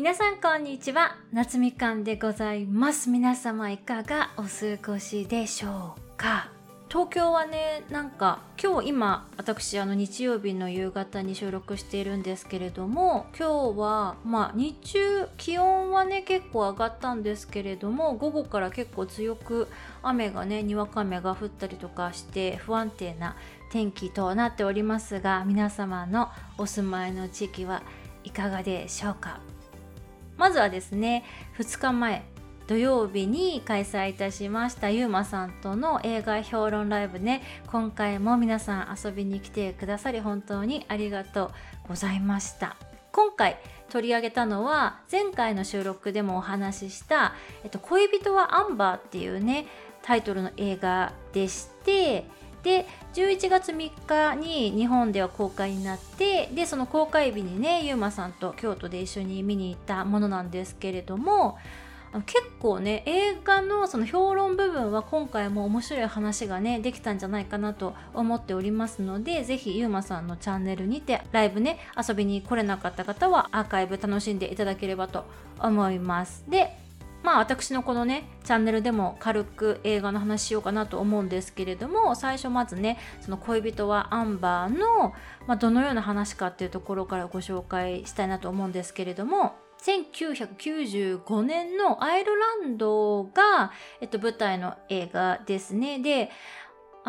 [0.00, 1.14] 皆さんこんにちは。
[1.30, 3.10] 夏みかんでございます。
[3.10, 4.48] 皆様いかがお過
[4.82, 6.48] ごしでしょうか？
[6.88, 19.68] 東京はねなんか今日今私あの日曜日の夕方に収録しているんですけれども今日はまあ日中気温はね結構上がったんですけれども午後から結構強く
[20.02, 23.36] 雨がねにわか雨が降ったりとかして不安定な
[23.70, 27.82] 天気となっておりますが皆様のお住まいの地域は
[28.24, 29.40] いかがでしょうか？
[30.40, 31.22] まずはですね
[31.58, 32.22] 2日前
[32.66, 41.52] 土曜日に開催いたしましたゆうまさんとの映画評論ライブね今回も皆さん遊びに来てくださり本当にありがと
[41.84, 42.76] うございました。
[43.12, 43.58] 今回
[43.90, 49.66] 取り上げたのは前回の収録でもお話しした、えっと、恋人はアンバーっていうね
[50.02, 52.24] タイトルの映画でして
[52.62, 61.58] で11月3日に日本では公開になってでその公開日にねゆうまさんと京都で一緒に見に行ったものなんですけれども
[62.26, 75.24] 結構ね映画のその評論部分は今回も面白い話がねできたんじゃないかなと思っておりますのでぜひゆうまさんのチャンネルにてライブね遊びに来れなかった方はアーカイブ楽しんでいただければと
[75.60, 76.44] 思います。
[76.48, 76.76] で
[77.22, 85.14] まあ私のこのねチャンネルでも軽く映画の話しようかなと思うんですけれども最初まずねその恋人はアンバーの、
[85.46, 95.98] まあ、どのような話かっていうところからご紹介したいなと思うんですけれども1995年のアイルランドが、えっと、舞台の映画ですね。
[95.98, 96.30] で、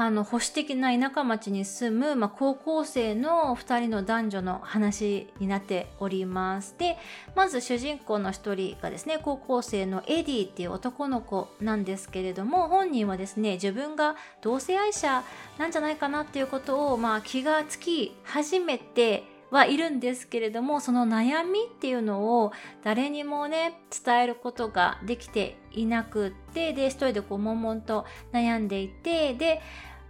[0.01, 6.75] あの保守的な田舎町に住む、まあ、高校生の2人の男女の話になっております。
[6.79, 6.97] で
[7.35, 15.23] まず主人公の1人がですね高校生のエディっていう男の子なんですけれども本人はですね自分が同性愛者
[15.59, 29.61] なんじゃないかなっていうことを、まあ、気がつき始めてはいるんですけれどもその悩みっていうのを誰にもね伝えることができていなくってで一人でこう悶々と悩んでいてで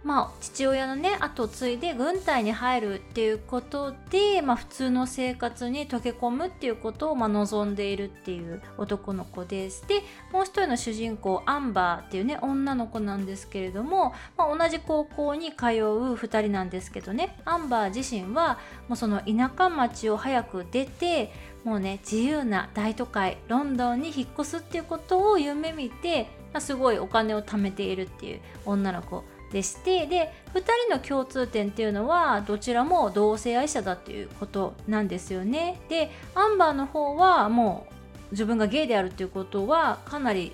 [0.04, 9.86] まあ、父親のね後を継いで軍隊に入るっていうことで、まあ、普通の生活に溶け込むっていうことを、まあ、望んでいるっていう男の子です。
[9.86, 10.02] で
[10.32, 17.38] もう一人の主人公アンバーっていうね女の子なんですけれども、まあ、同じ高校に通う2人なんですけどね。
[17.44, 18.58] アンバー自身は
[18.88, 21.32] もうその田舎町を早く出て
[21.62, 29.22] もうね自由な大都会ロンドンに引っ越すっていうことを夢見て、まあ、すごいお金を貯めているっていう女の子。
[29.52, 35.80] でしてで2人の共通点っていうのはどちらも同性愛者だっていうことなんですよね。
[35.88, 40.52] でアンバーの方はもう自分がゲイであるっていうことはかなり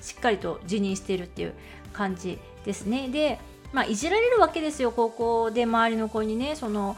[0.00, 1.54] しっかりと自認しているっていう
[1.92, 3.08] 感じですね。
[3.08, 3.38] で
[3.72, 6.56] まあいじられるわけですよ高校で周りの子にね。
[6.56, 6.96] その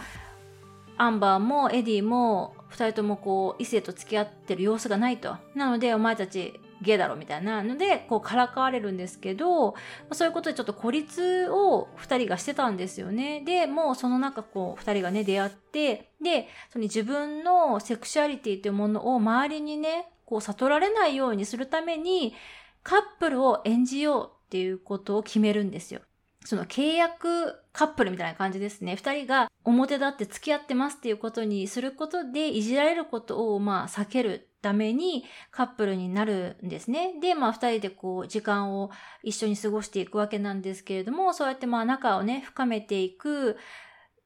[0.97, 5.37] アンバーもエディも2人ともこう異性と付き合ってる様子がないと。
[5.55, 9.75] なのでお前たちゲイだろみたいなのでこうからかわれるんですけど
[10.13, 22.35] そういうことでちょっと孤立を2人がしてたんですよねでもうその中こう2人がね出会ってでその自分のセクシュアリティというものを周りにねこう悟られないようにするために
[22.83, 26.01] カップルを演じようっていうことを決めるんですよ。
[26.45, 28.97] その契約カップルみたいな感じですね。
[28.97, 37.21] 二人が表立って付き合ってますっていうことにすることでいじられることをまあ避けるためにカップルになるんですね。
[37.21, 38.91] で、まあ二人でこう時間を
[39.23, 43.59] 一緒に過ごしていくわけなんですけれども、そうやってまあ仲をね、深めていく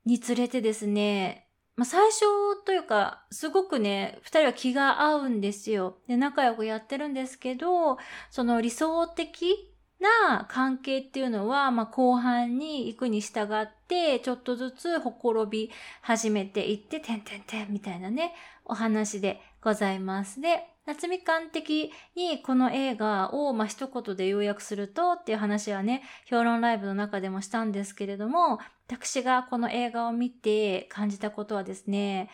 [0.05, 2.21] につれてですね、まあ最初
[2.65, 5.99] というか、すごくね、二人は気が合うんですよ。
[6.07, 7.99] で、仲良くやってるんですけど、
[8.31, 15.71] その理想的な関係っていうのは、まあ、後半に行くに従って、ちょっとずつほころび
[16.03, 18.35] 始めていって、てんてんてんみたいなね、
[18.65, 20.41] お話でございます。
[20.41, 32.31] で、夏みかん的にこの映画を、まあ、一言で要約するとっていう話はね、評論ライブの中でもしたんですけれども、私がこの映画を見て感じたことはですね、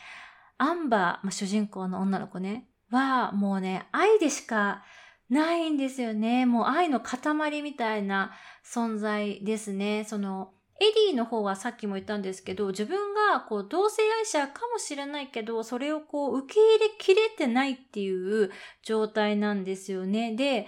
[0.56, 4.84] アンバー、まあ、主人公の女の子ね、はもうね、愛でしか
[5.28, 6.46] ないんですよね。
[6.46, 8.32] もう愛の塊みたいな
[8.64, 10.04] 存在ですね。
[10.04, 10.52] その、
[10.84, 18.50] エディの方はさっきも言ったんですけど、自分がこう同性愛者かもしれないけど、それをこう受け入れきれてないっていう
[18.82, 20.34] 状態なんですよね。
[20.36, 20.66] で、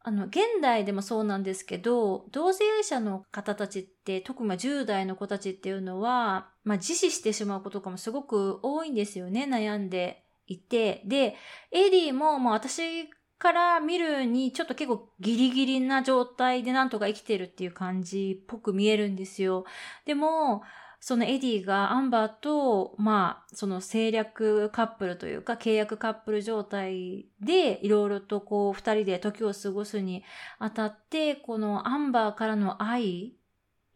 [0.00, 11.02] あの、現代でもそうなんですけど、同性愛者の方たちって、特に10代の子たちっていうのは、まあ、自死してしまうことかもすごく多いんですよね、悩んでいて。
[11.06, 11.36] で、
[11.70, 13.08] エディも、まあ私
[13.44, 19.66] から見るにちょっと結構ギリギリな状態でなんとか生きてるっていう感じっぽく見えるんですよ。
[20.06, 20.62] でも、
[20.98, 30.24] そのエディがアンバーと、まあ、その政略カップルというか契約カップル状態でいろいろとこう二人で時を過ごすに
[30.58, 33.34] あたって、このアンバーからの愛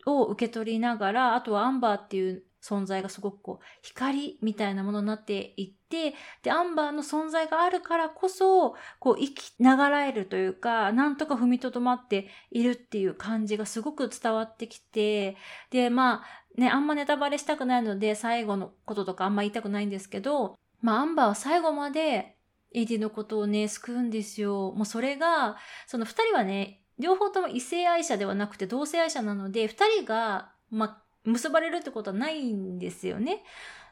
[0.04, 15.36] を受け取りながら、あとはアンバーっていう存在がすごくこう光みたいなものになっていって、で、アンバーの存在があるからこそ、こう生きながらえるというか、なんとか踏みとどまっているっていう感じがすごく伝わってきて、
[15.70, 22.36] で、まあね、あんまネタバレしたくないので最後のこととかあんま言いたくないんですけど、まあアンバーは最後まで
[22.72, 24.72] エディのことをね、救うんですよ。
[24.72, 25.56] もうそれが、
[25.86, 33.42] その二人はね、両方とも異性愛者ではなくて同性愛者なので、二人が、まあ、結ばれるってことはないんですよね。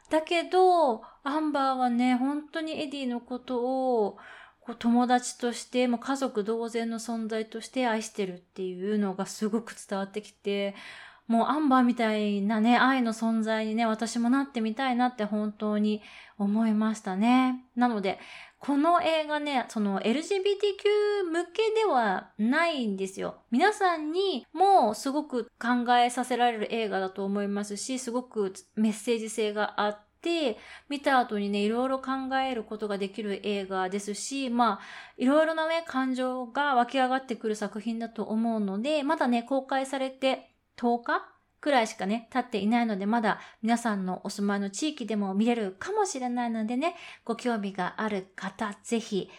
[0.09, 3.61] だけど、アンバーはね、本当にエディのこと
[4.05, 4.17] を、
[4.61, 10.75] こう友達として、もう家族同然の存在として愛してるっていうのがすごく伝わってきて、
[11.27, 16.01] もうアンバーみたいなね、愛の存在にね、私もなってみたいなって本当に
[16.37, 17.65] 思いましたね。
[17.75, 18.17] なので、
[18.59, 23.35] この映画ね、その LGBTQ 向けではないんですよ。
[23.51, 30.57] 皆さんにもすごく考えさせられる映画だと思いますし、すごくメッセージ性があって、
[30.89, 34.85] 見た後にね、いろいろ考えることができる映画ですし、まあ、
[35.17, 41.36] いろいろなね、感情が湧き上がってくる作品だと思うので、まだね、公開されて10日
[41.67, 49.29] くらいしかね、経っていないので、まだ皆さんのお住まいの地域でも見れるかもしれないのでね、ご興味がある方、ぜひ、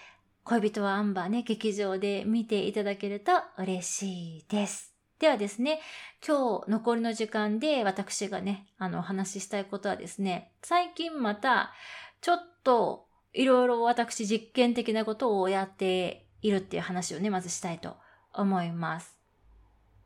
[0.44, 4.94] 恋人はアンバーね、劇場で見ていただけると嬉しいです。
[5.18, 5.80] ではですね、
[6.26, 11.72] 今日残りの時間で私がね、あの、お話ししたいことはですね、最近また、
[12.20, 17.96] ちょっと、いろいろ私実験的なことをやっているっていう話をね、まずしたいと
[18.34, 19.18] 思います。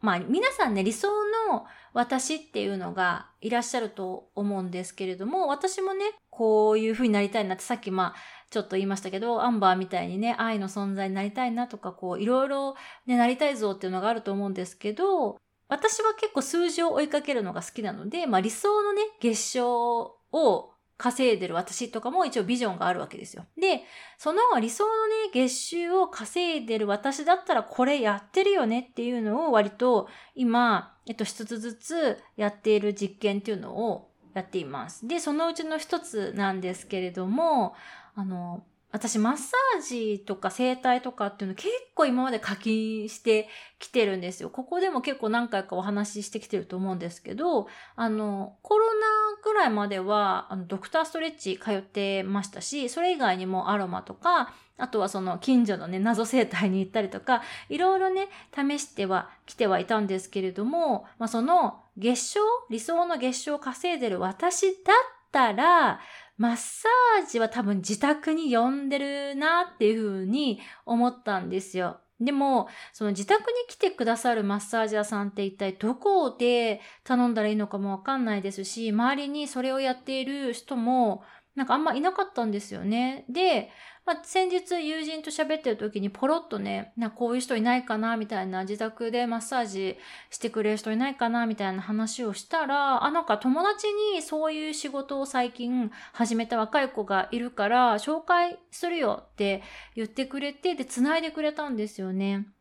[0.03, 1.09] まあ皆さんね、理想
[1.49, 8.15] の私っていうのがいらっしゃると思うんですけれども、私もね、こういう風になりたいなってさっきまあ
[8.51, 23.45] ちょっと言いましたけど、アンバーみたいにね、愛の存在になりたいなとか、こういろいろね、なりたい像っていうのがあると思うんですけど、私は結構数字を追いかけるのが好きなので、まあ理想のね、月賞を稼いでる私とかも一応ビジョンがあるわけですよ。
[23.61, 23.83] で、
[24.19, 35.07] その理想のね、月収を稼いでる私だったらこれやってるよねっていうのを割と今、えっと一つずつやっている実験っていうのをやっています。
[35.07, 37.75] で、そのうちの一つなんですけれども、
[38.15, 43.49] あの、私、マッサージとか整体とかっていうの結構今まで課金して
[43.79, 44.51] きてるんですよ。
[44.51, 66.01] ここでも結構何回かお話ししてきてると思うんですけど、あの、コロナぐらいまでは、あの、ドクターストレッチ通ってましたし、それ以外にもアロマとか、あとはその近所のね、謎生態に行ったりとか、いろいろね、試してはきてはいたんですけれども、まあ、その月賞、理想の月賞を稼いでる私だったら、
[66.37, 72.01] マッサージは多分自宅に呼んでるなっていうふうに思ったんですよ。
[72.21, 81.25] でも、その自宅に来てくださるマッサージ屋さんって一体どこで頼んだらいいのかもわかんないですし、周りにそれをやっている人も
[81.55, 83.25] なんかあんまいなかったんですよね。
[83.29, 83.71] で、
[84.05, 89.97] まあ、先日友人と喋ってる時にポロッとね、なこういう人いないかなみたいな自宅でマッサージ
[90.31, 99.63] してくれる人いないかなみたいな話をしたら、あ、なんか友達にそういう仕事を最近始めた若い子がいるから紹介するよって
[99.95, 102.52] 言ってくれて、で、繋いでくれたんですよね。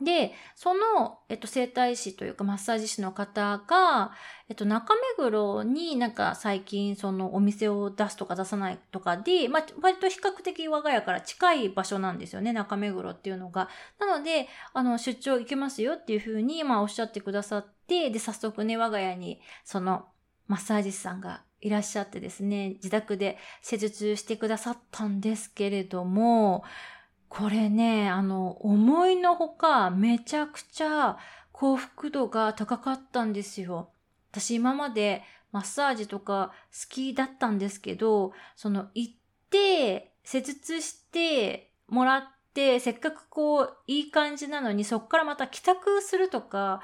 [0.00, 4.12] で、その、えっと、整体師というかマッサージ師の方が、
[4.48, 13.68] えっと、中目黒になんか最近そのお店を出すとか出さないとかで、まあ、割と比較的我が家から近い場所なんですよね、中目黒っていうのが。
[13.98, 20.06] なので、あの、出張行けますよっていうふうに、まあ、おっしゃってくださって、で、早速ね、我が家に、その、
[20.46, 26.64] マッサージ師さんがいらっしゃってですね、自宅で施術してくださったんですけれども、
[27.36, 31.18] これね、あの、思いのほかめちゃくちゃ
[31.52, 33.90] 幸福度が高かったんですよ。
[34.30, 39.14] 私今までマッサージとか好きだったんですけど、その行っ
[39.50, 42.24] て、施術してもらっ
[42.54, 46.80] て、せっかくこう、いい感じなのに、そっからまた帰宅するとか、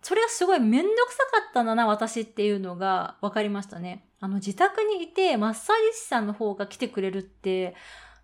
[0.00, 4.06] それがすごいめんどくさかったんだな、私っていうのが分かりましたね。
[4.18, 7.74] あの、自宅にいて、マッサージ師さんの方が来てくれるって、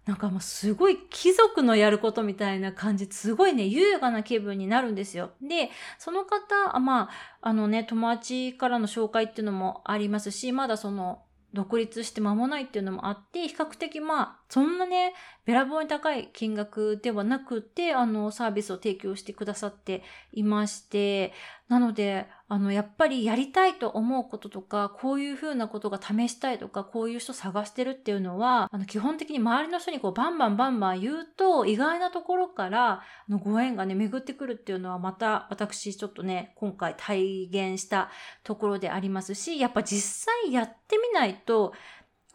[0.06, 5.32] なんかもうすごい貴族のやることみたいな感じ、すごいね、優雅な気分になるんですよ。
[5.42, 7.10] で、その方、ま
[7.40, 11.22] あ、あのね、友達からの紹介っていうのもありますし、まだその、
[11.52, 15.12] 独立して間もないっていうのもあって、比較的まあ、そんなね、
[15.44, 21.32] べらぼうに高い金額ではなくて、あの、サービスを提供してくださっていまして、
[21.68, 38.10] なので、あの、やっぱりやりたいと思うこととか、こういうふうなことが試したいとか、こういう人探してるっていうのは、あの、基本的に周りの人にこう、バンバンバンバン言うと、意外なところから、あの、ご縁がね、巡ってくるっていうのは、また、私、ちょっとね、今回体現した
[38.44, 41.72] ところでありますし、やっぱ実際やってみないと、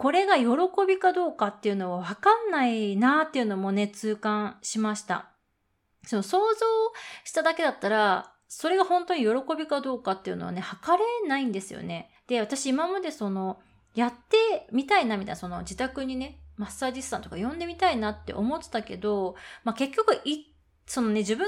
[0.02, 0.48] これが喜
[0.88, 5.30] びかどうかっていうのはわかんないなっていうのもね、痛感しました。
[6.08, 6.66] その想像
[7.24, 12.10] しただけだったら、それが本当に喜びかどうかっていうのはね、測れないんですよね。
[12.26, 13.60] で、私今までその、
[13.94, 20.52] やってみたいなみたいな、その自宅にね、マッサージ師さんとか呼んでみたいなって思ってたけど、まあ結局い、
[20.88, 21.48] そのね、自分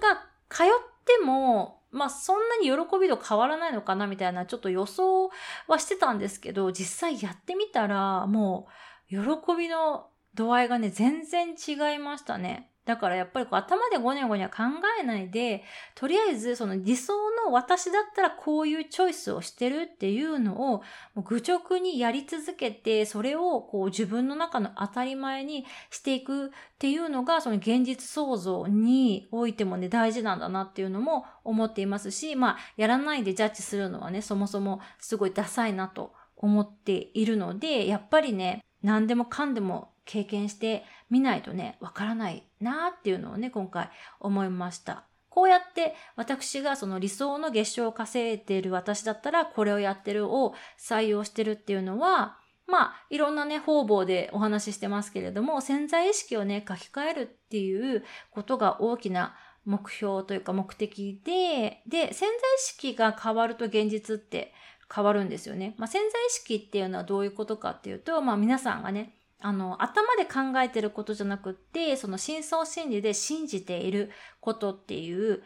[0.00, 0.66] が通っ
[1.06, 5.30] ても、まあそんなに喜びと変わらないのかなみたいなちょっと予想
[5.68, 8.66] はしてたんですけど、実際やってみたらも
[9.10, 12.73] う喜びの度合いがね、全然違いましたね。
[12.84, 14.62] だからやっぱりこう頭でごにゃごにゃ考
[15.00, 15.64] えないで、
[15.94, 17.14] とりあえずその理想
[17.46, 20.82] の私だったらこういうチョイスをしてるっていうのを
[21.16, 45.04] 愚直にやり続けて、それをこう自分の中の当たり前にしていくっていうのがその現実創造においてもね大事なんだなっていうのも思っていますし、まあやらないでジャッジするのはね、そもそもすごいダサいなと思っているので、やっぱりね、何でもかんでも経験してみないとね、わからないなっていうのをね、今回思いました。
[45.28, 64.52] こうやって私がその理想の月賞を稼いでいる私だったらこれをやってるを採用してるっていうのは、まあ、いろんなね、方々でお話ししてますけれども、潜在意識をね、書き換えるっていうことが大きな目標というか目的で、で、潜在意識が変わると現実って
[64.92, 65.74] 変わるんですよね。
[65.78, 69.14] まあ、潜在意識っていうのはどういうことかっていうと、まあ皆さんがね、
[69.44, 74.10] あの、頭で考えてることじゃなくって、その深層心理で信じている
[74.40, 75.42] ことっていう、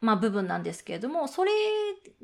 [0.00, 1.52] まあ部分なんですけれども、それ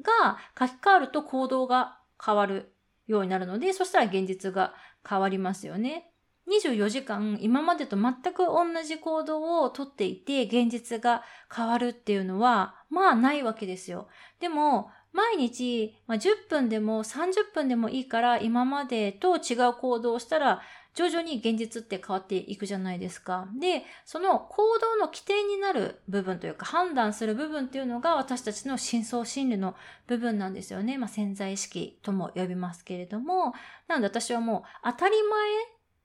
[0.02, 2.75] が書き換わると行動が変わる
[3.07, 4.75] ようになるので、そしたら現実が
[5.09, 6.11] 変わりますよね。
[6.49, 11.23] 24時間今までと全く同じ行動をとっていて現実が
[11.55, 14.09] 変わるっていうのはまあないわけですよ。
[14.41, 20.62] でも毎日、まあ、10分でも30分でもいいから今までと違う行動をしたら
[20.94, 23.49] 徐々に現実って変わっていくじゃないですか。
[23.58, 29.75] で、その行動の起点になる部分というか判断する部分っていうのが私たちの深層心理の
[30.06, 30.99] 部分なんですよね。
[30.99, 33.54] まあ、潜在意識とも呼びますけれども。
[33.88, 35.50] なので私はもう当たり前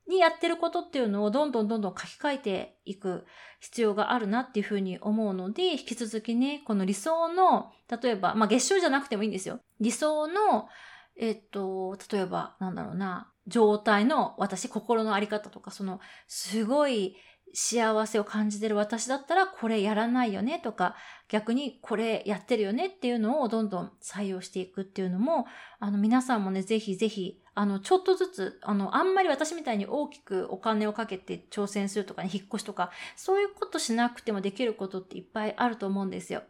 [0.08, 3.26] にやってることっていうのをどんどんどんどん書き換えていく
[3.60, 9.60] 必要があるなっていうふうに思うので、引き続きね、この理想の、例えば、まあ月賞じゃなくてもいいんですよ。
[9.80, 10.70] 理想の、
[11.18, 17.16] えっと、例えば、なんだろうな、状態の私、心のあり方とか、その、すごい
[17.54, 20.96] 幸せを感じてる私だったら、これやらないよねとか、
[21.30, 25.46] 逆にこれやってるよねっていうのをどんどん採用していくっていうのも、
[25.80, 36.44] あの、皆さんもね、ぜひぜひ、あの、ちょっとずつ、あの、あんまり私みたいに大きくお金をかけて挑戦するとかね、引っ越しとか、そういうことしなくてもできることっていっぱいあると思うんですよ。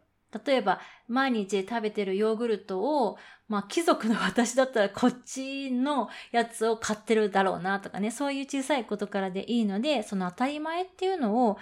[0.46, 3.16] 例えば、毎日食べてるヨーグルトを、
[3.48, 11.58] まあ、貴族の私だったらこっちのやつを買ってるだろうなとかね、そういう小さいことからでいいので、その当たり前っていうのを、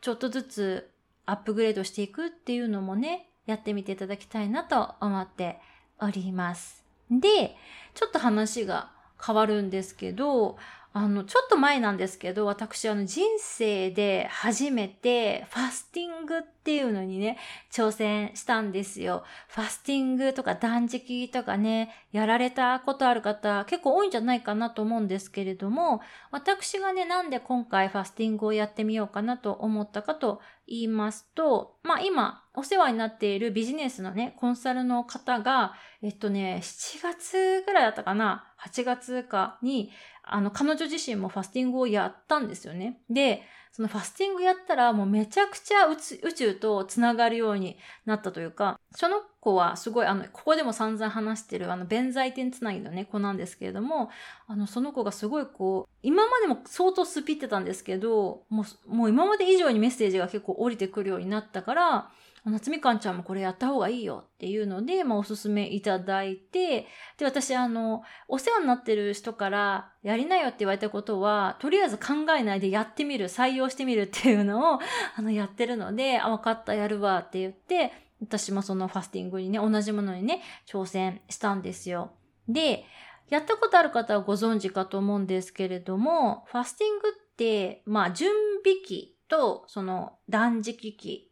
[0.00, 0.90] ちょっとずつ
[1.26, 5.58] アップグレードしていくっていうのもね、やってみていただきたいなと思って
[6.00, 6.84] おります。
[7.10, 7.56] で、
[7.94, 8.90] ちょっと話が
[9.24, 10.56] 変わるんですけど、
[10.96, 17.36] あの、ちょっと前なんですけど、私、あの、人生で初めてファスティングっていうのにね、
[17.72, 19.24] 挑戦したんですよ。
[19.48, 39.90] ファスティングとか断食とかね、やられたことある方、結構多いんじゃないかなと思うんですけれども、私がね、なんで今回ファスティングをやってみようかなと思ったかと言いますと、まあ今、お世話になっているビジネスのね、コンサルの方が、えっとね、7月ぐらいだったかな ?8 月かに、
[40.26, 43.00] あの、彼女自身もファスティングをやったんですよね。
[43.10, 45.96] で、そのファスティングやったらもうめちゃくちゃ宇
[46.32, 47.76] 宙とつながるように
[48.06, 54.10] なったというか、その子はすごい、あの、ここでも散々話してるあの、弁財天つなぎのね、子なんですけれども、
[54.46, 62.10] あの、その子がすごいこう、今までも相当スピってたんですけど、もう、もう今まで以上にメッセージが結構降りてくるようになったから、
[62.50, 66.86] 夏みかんちゃんもこれやった方がいいよっていうので、まあ、おすすめいただいて、
[67.16, 74.78] で、私、あの、お世話になってる人からやりなよって言われたことは、とりあえず考えないでやってみる、採用してみるっていうのを、
[75.16, 82.12] あの、やってるので、あ、わかった、やるわって言って、私もそのファスティングにね、同じものにね、挑戦したんですよ。
[82.46, 82.84] で、
[83.30, 88.30] やったことある方はご存知かと思うんですけれども、ファスティングって、まあ、準
[88.62, 91.30] 備期と、その断食期、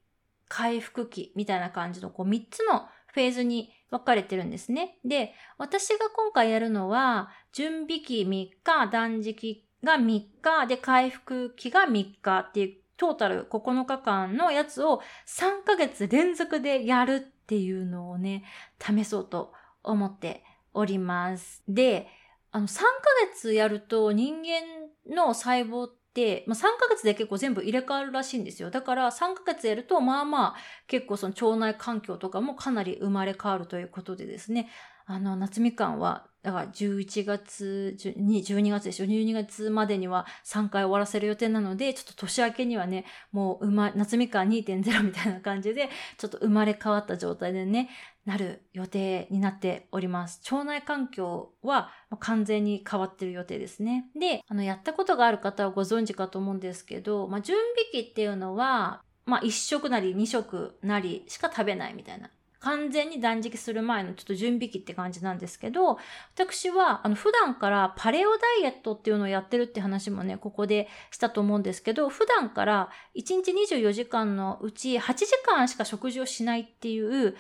[0.52, 4.99] 回復期みたいな感じのこう3つのフェーズに分かれてるんですね。
[5.02, 18.44] で、私が今回やるのは、準備期3日、断食が3日、で、回復期が3日っていうトータル9日間のやつを3ヶ月連続でやるっていうのをね、
[18.78, 20.44] 試そうと思って
[20.75, 21.62] おります。
[21.66, 22.09] で、
[22.50, 22.87] あの、3ヶ
[23.32, 26.01] 月やると人間の細胞って、
[26.47, 28.71] まあ、3ヶ月で結構全部入れ替わるらしいんですよ。
[28.71, 30.54] だから3ヶ月やると、まあまあ、
[30.87, 34.69] 結構その腸内環境とかもかなり生まれ変わるということでですね、
[35.07, 45.88] あの、夏みかんはだから11月、12月でしょ ?12 月までには3回終わらせる予定なので、ちょっと年明けにはね、もう、ま、夏みかん2.0みたいな感じで、
[46.19, 47.90] ちょっと生まれ変わった状態でね、
[48.25, 50.41] なる予定になっております。
[50.52, 54.07] 腸内環境は完全に変わってる予定ですね。
[54.19, 57.57] で、あの、やったことがある方はご存知かと思うんですけど、まあ、準
[57.93, 62.31] 備期っていうのは、まあ、1食なり2食なりしか食べないみたいな
[62.62, 65.99] 完全に断食する前のちょっと準備期って感じなんですけど、
[66.35, 77.35] 私は、あの、普段からパレオダイエットっていうのをやってるって話もね、ここでしたと思うんですけど、普段から1日24時間のうち8時間しか食事をしないっていう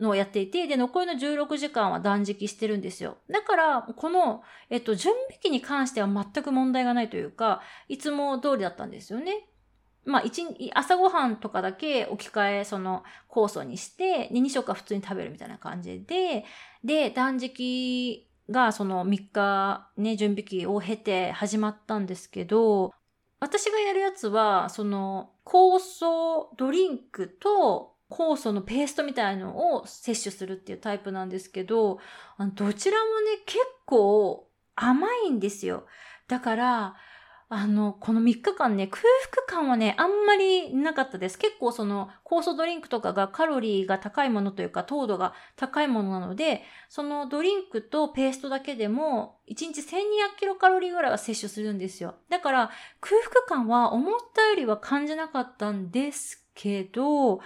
[0.00, 3.18] のをやっていて、で、残りの16時間は断食してるんですよ。
[3.30, 9.46] だから、この、えっと、準備期に関しては全く問題がないというか、いつも通りだったんですよね。
[10.06, 16.44] まあ、一朝ごはんとかだけ置き換え、その、酵素にして、で、2食は普通に食べるみたいな感じで、
[16.82, 22.92] で、断食がその3日ね、準備期を経て始まったんですけど、
[23.38, 32.00] 私がやるやつは、その、酵素ドリンクと酵素のペーストみたいのを摂取するっていうタイプなんですけど、
[32.54, 35.86] どちらもね、結構甘いんですよ。
[36.28, 36.96] だから、
[37.52, 39.02] あの、この3日間ね、空
[39.48, 41.36] 腹感はね、あんまりなかったです。
[41.36, 52.14] 結構その、酵素ドリンクとかがカロリーが高いものというか、糖度が高いものなので、そのドリンクとペーストだけでも、1日1200キロカロリーぐらいは摂取するんですよ。
[52.28, 57.40] だから、空腹感は思ったよりは感じなかったんですけど、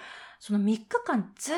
[0.47, 1.57] その3日間ずっ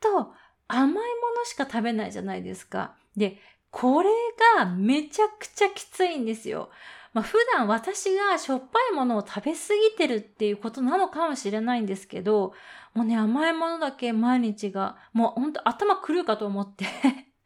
[0.00, 0.32] と
[0.66, 1.00] 甘いも
[1.36, 2.94] のしか食べないじゃないですか。
[3.14, 3.36] で、
[3.70, 4.08] これ
[4.56, 6.70] がめちゃくちゃきついんですよ。
[7.12, 9.58] まあ、普段私がしょっぱいものを食べ過
[9.90, 12.54] ぎてるっていうことなのかもしれないんですけど、
[12.94, 16.86] もうね、甘いものだけ毎日が、もうほんと頭狂うかと思って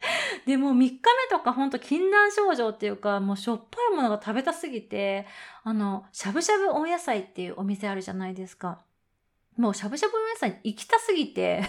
[0.46, 1.00] でもう3日目
[1.36, 5.26] とかほんと禁断症状っていうか、もうしょっぱいものが食べたすぎて、
[5.64, 8.85] あの、しゃぶしゃぶ温野菜っていうお店あるじゃないですか。
[9.56, 11.62] もうしゃぶしゃぶの皆さん行きたすぎて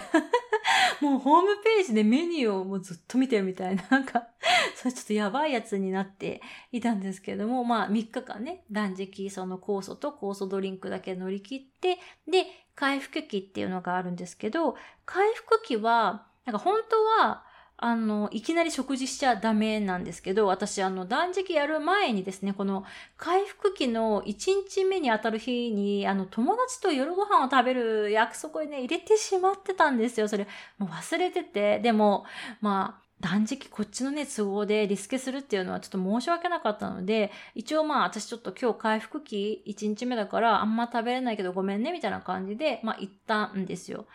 [1.01, 4.27] もうホームページでメニューをもうずっと見てるみたいな、なんか
[4.75, 11.97] それちょっとやばいやつになっていたんですけども、まあ3日間ね、断食、その酵素と酵素ドリンクだけ乗り切って、
[12.27, 12.45] で、
[12.75, 17.45] 回復期っていうのがあるんですけど、回復期は、なんか本当は、
[17.79, 22.83] あの、いきなり食事しちゃダメなんですけど、私、あの、断食やる前にですね、この
[23.17, 30.27] 回復期の1日目に当たる日に、あの、友達と夜ご飯を食べる約束にね、入れてしまってたんですよ。
[30.27, 30.47] それ、
[30.79, 31.79] もう忘れてて。
[31.79, 32.25] でも、
[32.61, 44.05] まあ、断食こっちのね、都合でリスケするっていうのはちょっと申し訳なかったので、一応まあ私ちょっと今日回復期1日目だからあんま食べれないけどごめんねみたいな感じで、まあ行ったんですよ。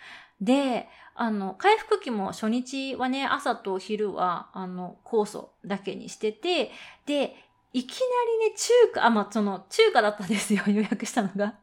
[0.43, 6.73] で、あの、回復期も初日はね、朝と昼は、あの、酵素だけにしてて、
[7.07, 7.37] で、
[7.73, 8.07] いきな
[8.45, 11.55] りね、中華、あ、まあ、その、中華だったんですよ、 予約したのが。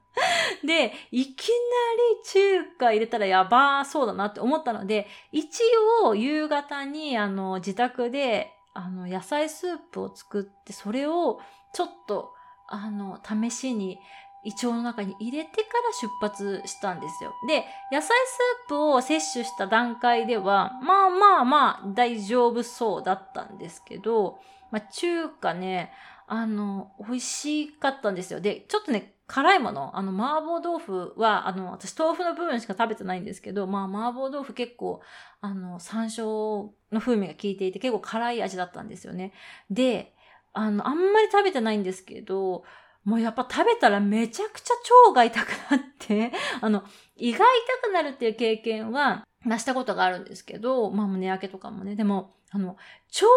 [0.65, 5.62] で、いきなり中華入れたらやばそうだなって思ったので、一
[6.04, 11.42] 応夕方に、あの、自宅で、あの、野菜スープを作って、それを
[11.74, 12.34] ちょっと、
[12.68, 14.00] あの、試しに
[14.43, 17.34] 胃腸の中に入れてから出発したんですよ。
[17.47, 24.39] で、野菜スープを摂取した段階では、まあまあまあ大丈夫そうだったんですけど、
[24.71, 25.91] まあ中華ね、
[26.28, 28.39] あの、美味しかったんですよ。
[28.39, 35.02] で、ちょっとね、辛いもの、あの、麻婆豆腐は、あの、私豆腐の部分しか食べてないんですけど、まあ麻婆豆腐結構、
[35.41, 39.34] あの、山椒の風味が効いていて結構辛い味だったんですよね。
[39.69, 40.13] で、
[40.54, 42.63] あの、あんまり食べてないんですけど、
[43.04, 44.74] もうやっぱ食べたらめちゃくちゃ
[45.08, 46.32] 腸が痛くなって、
[46.62, 46.84] あの、
[47.16, 52.78] 胃が痛くなるっていう経験は、なしたことがあるんですけど、まあ胸焼けとかもね、でも、あの、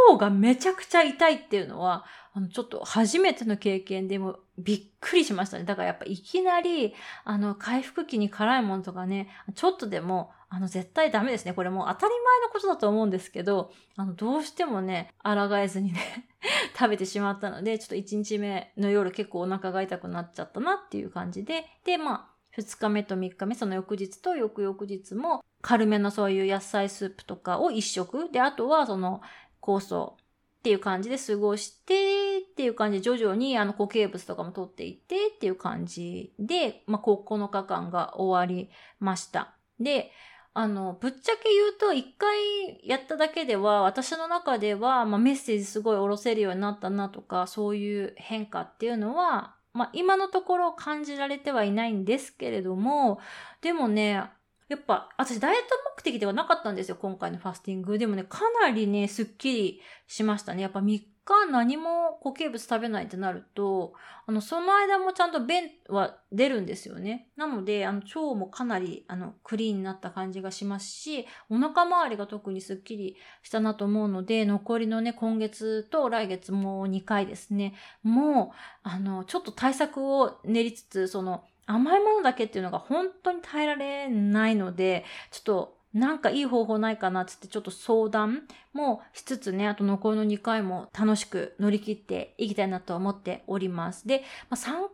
[0.08, 5.64] 腸がめちゃくちゃ痛いっていうのは、あの、ちょっと初めての経験でもびっくりしましたね。
[5.64, 6.94] だからやっぱいきなり、
[7.24, 11.52] あの、回復期に辛いものとかね、ちょっとでも、あの、絶対ダメですね。
[11.52, 16.28] これもう当たり前のことだと思うんですけど、あの、どうしてもね、抗えずにね
[16.78, 28.30] 食べてしまったので、ちょっと1日目の夜結構お腹が痛くなっちゃったなっていう感じで、で、まあ、2日目と3日目、その翌日と翌々日も、軽めのそういう野菜スープとかを1食。
[28.30, 29.22] で、あとはその、
[29.60, 39.54] 酵素っていう感じで過ごして、っていう感じで徐々にあの固形物とかも取っていってっていう感じで、まあ、9日間が終わりました。
[39.80, 40.10] で、
[40.54, 53.20] あの、ぶっちゃけ言うと、一回やっただけでは、私の中では、まあ、メッセージすごい下ろせるようになったなとか、そういう変化っていうのは、まあ、今のところ感じられてはいないんですけれども、
[53.60, 54.30] でもね、
[54.68, 57.98] やっぱ、私ダイエット目的ではなかったんですよ、今回のファスティング。
[57.98, 60.62] でもね、かなりね、すっきりしましたね。
[60.62, 63.94] やっぱ3日何も固形物食べないってなると、
[64.26, 67.28] あの、その間もちゃんと便は出るんですよね。
[67.36, 94.08] なので、あの、腸もかなり、あの、クリーンになった感じがしますし、お腹周りが特にスッキリしたなと思うので、残りのね、今月と来月も2回ですね、もう、あの、ちょっと対策を練りつつ、その、甘いものだけっていうのが本当に耐えられないので、ちょっとなんかいい方法ないかなっつってちょっと相談もしつつね、あと残りの2回も楽しく乗り切っていきたいなと思っております。
[94.08, 94.88] で、まあ、3回やっ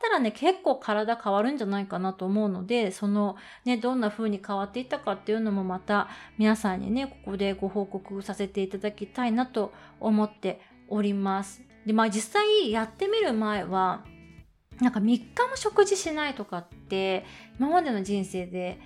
[0.00, 6.08] たらね、結構体変わるんじゃないかなと思うので、そのね、どんな風に変わっていったかっていうのもまた
[6.38, 11.62] 皆さんにね、ここでご報告させていただきたいなと思っております。
[11.84, 14.04] で、まあ実際やってみる前は、
[14.80, 17.24] なんか3日も食事しないとかって
[17.58, 18.80] 今までの人生で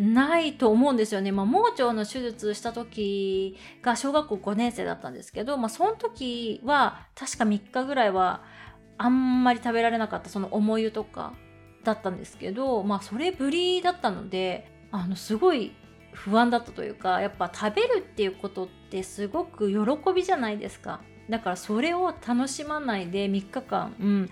[0.00, 1.30] ないと思うんですよね。
[1.30, 8.42] まあ、盲腸の手術した時が小学校5年生だったんですけど、まあ、その時は確か3日ぐらいは
[8.96, 11.34] あんまり食べられなかったその重湯とか
[11.84, 15.72] だったんですけど、まあ、それぶりだったので、あの、すごい
[16.12, 21.02] 不安だったというか、やっぱ食べるっていうことってすごく喜びじゃないですか。
[21.30, 24.30] だからそれを楽しまないで3日間、うん、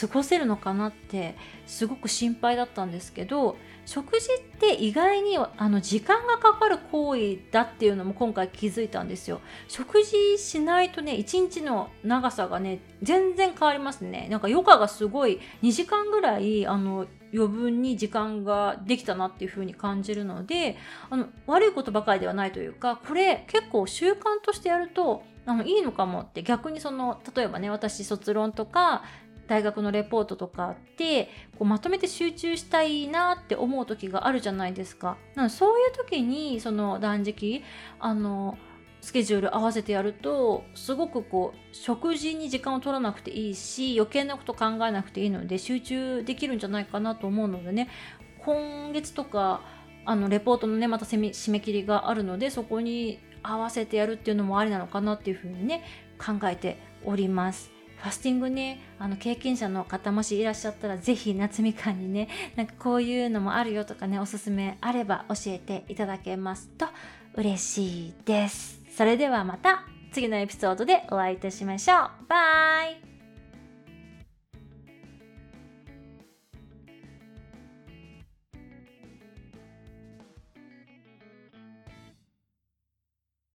[0.00, 1.36] 過ごせるのかなって
[1.66, 9.40] すごく心配だったんですけど食事って意外にあの時間がかかる行為だっていうのも今回気づいたんですよ。
[9.68, 14.28] 食事しないとね1日の長さがね全然変わりますね。
[14.30, 20.76] なんか余暇がすごい2時間ぐらいあの余分に時間ができたなっていう風に感じるので
[21.08, 29.02] あの悪いことばかりではないというかこれ結構習慣としてやるとあのいいのかもって逆にその例えばね私卒論とか
[29.48, 31.24] 大学のレポートとかって
[31.58, 35.16] こうまとめて集中したいなって思う時があるじゃないですか。
[35.34, 37.64] なのでそういう時にその断食
[37.98, 38.56] あの
[39.00, 47.88] スケジュール合わせてやるとすごくこう食事に時間を取らなくていいし余計なこと考えなくていいので集中できるんじゃないかなと思うのでね
[48.44, 49.62] 今月とか
[50.04, 55.82] あのレポートのねまた締め切りがあるのでそこに合わせてやるっていうのもありなのかなっていうふうにね
[56.18, 57.70] 考えております。
[58.00, 66.86] ファスティングね、あの経験者の方もしいらっしゃったら、ぜひ夏みかんにね、なんかこういうのもあるよとかね、おすすめあれば教えていただけますと
[67.34, 68.80] 嬉しいです。
[68.96, 71.98] それではまた次のエピソードでお会いいたしましょう。
[72.26, 73.09] バイ